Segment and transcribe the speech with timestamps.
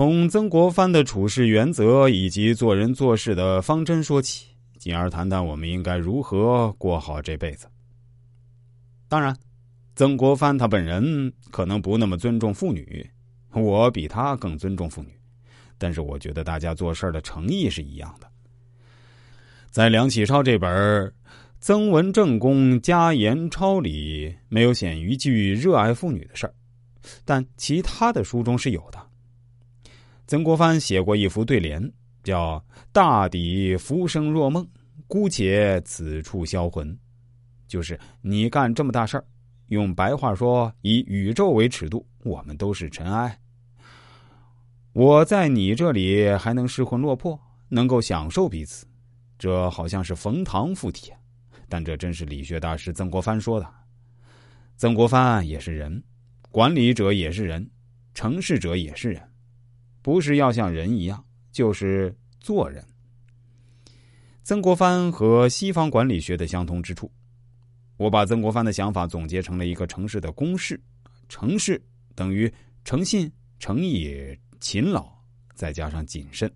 [0.00, 4.46] 从曾国藩的处事原则以及做人做事的方针说起，
[4.78, 7.66] 进而谈谈我们应该如何过好这辈子。
[9.08, 9.36] 当然，
[9.94, 13.06] 曾国藩他本人可能不那么尊重妇女，
[13.52, 15.10] 我比他更尊重妇女，
[15.76, 18.26] 但是我觉得大家做事的诚意是一样的。
[19.70, 20.70] 在梁启超这本
[21.60, 26.54] 《曾文正公家言钞》里，没有写一句热爱妇女的事儿，
[27.26, 29.09] 但其他的书中是有的。
[30.30, 31.92] 曾国藩写过一副对联，
[32.22, 32.64] 叫
[32.94, 34.64] “大抵浮生若梦，
[35.08, 36.96] 姑且此处销魂”，
[37.66, 39.24] 就是你干这么大事儿，
[39.70, 43.36] 用白话说，以宇宙为尺度，我们都是尘埃。
[44.92, 47.36] 我在你这里还能失魂落魄，
[47.68, 48.86] 能够享受彼此，
[49.36, 51.10] 这好像是冯唐附体，
[51.68, 53.68] 但这真是理学大师曾国藩说的。
[54.76, 56.00] 曾国藩也是人，
[56.52, 57.68] 管理者也是人，
[58.14, 59.20] 成事者也是人。
[60.02, 62.84] 不是要像人一样，就是做人。
[64.42, 67.10] 曾国藩和西方管理学的相同之处，
[67.96, 70.80] 我把曾国藩的想法总结成了一个城市的公式：
[71.28, 71.80] 城市
[72.14, 72.52] 等于
[72.84, 75.12] 诚信、诚意、勤劳，
[75.54, 76.50] 再加上谨慎。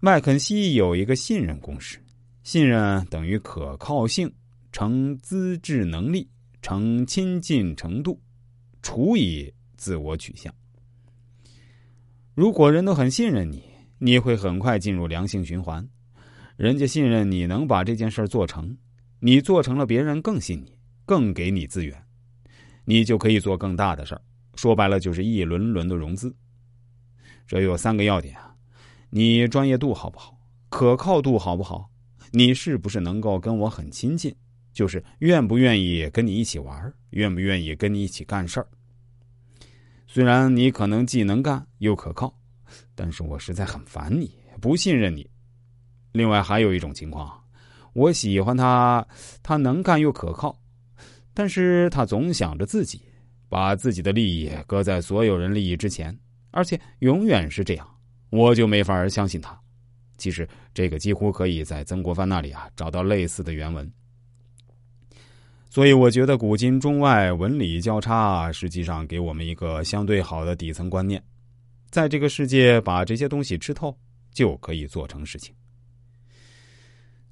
[0.00, 2.00] 麦肯锡有一个信任公式：
[2.44, 4.32] 信任等于可靠性
[4.70, 6.26] 乘资质能力
[6.62, 8.18] 乘亲近程度
[8.80, 10.54] 除以自我取向。
[12.38, 13.60] 如果人都很信任你，
[13.98, 15.84] 你会很快进入良性循环。
[16.56, 18.76] 人家信任你能把这件事做成，
[19.18, 22.00] 你做成了，别人更信你，更给你资源，
[22.84, 24.22] 你就可以做更大的事儿。
[24.54, 26.32] 说白了，就是一轮轮的融资。
[27.44, 28.54] 这有三个要点啊：
[29.10, 30.38] 你专业度好不好？
[30.68, 31.90] 可靠度好不好？
[32.30, 34.32] 你是不是能够跟我很亲近？
[34.72, 36.94] 就是愿不愿意跟你一起玩？
[37.10, 38.68] 愿不愿意跟你一起干事儿？
[40.10, 42.34] 虽然你可能既能干又可靠，
[42.94, 45.28] 但是我实在很烦你，不信任你。
[46.12, 47.38] 另外还有一种情况，
[47.92, 49.06] 我喜欢他，
[49.42, 50.58] 他能干又可靠，
[51.34, 53.02] 但是他总想着自己，
[53.50, 56.18] 把自己的利益搁在所有人利益之前，
[56.52, 57.86] 而且永远是这样，
[58.30, 59.60] 我就没法相信他。
[60.16, 63.88] 其实这个几乎可以在曾国藩那里啊找到类似的原文。
[65.78, 71.22] 所以我觉得古今中外文理交叉，实际上给我们一个相对好的底层观念，
[71.88, 73.96] 在这个世界把这些东西吃透，
[74.32, 75.54] 就可以做成事情。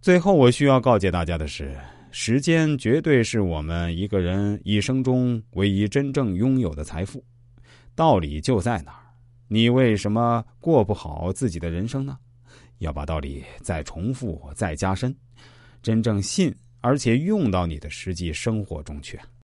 [0.00, 1.76] 最后，我需要告诫大家的是，
[2.12, 7.20] 时间绝对是我们一个人一生中唯一真正拥有的财富。
[7.96, 9.02] 道理就在哪儿？
[9.48, 12.16] 你为什么过不好自己的人生呢？
[12.78, 15.12] 要把道理再重复、再加深，
[15.82, 16.54] 真正信。
[16.86, 19.18] 而且用到你的实际生活中去。